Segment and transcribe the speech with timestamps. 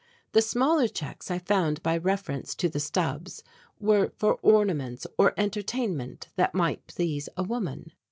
[0.31, 3.43] The smaller checks, I found by reference to the stubs,
[3.79, 7.91] were for ornaments or entertainment that might please a woman.